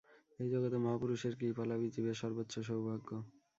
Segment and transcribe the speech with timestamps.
[0.39, 3.09] এই জগতে মহাপুরুষের কৃপালাভই জীবের সর্বোচ্চ সৌভাগ্য।